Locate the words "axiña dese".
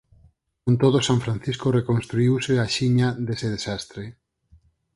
2.65-3.47